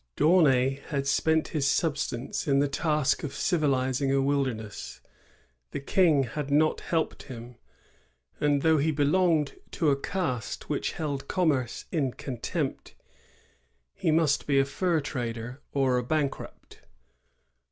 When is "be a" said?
14.47-14.65